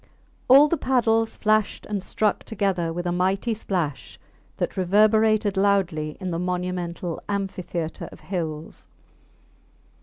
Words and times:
All 0.47 0.67
the 0.67 0.77
paddles 0.77 1.37
flashed 1.37 1.85
and 1.85 2.01
struck 2.01 2.43
together 2.43 2.91
with 2.91 3.05
a 3.05 3.11
mighty 3.11 3.53
splash 3.53 4.19
that 4.57 4.75
reverberated 4.75 5.57
loudly 5.57 6.17
in 6.19 6.31
the 6.31 6.39
monumental 6.39 7.21
amphitheatre 7.29 8.09
of 8.11 8.21
hills. 8.21 8.87